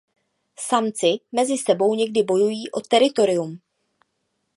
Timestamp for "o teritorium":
2.71-3.59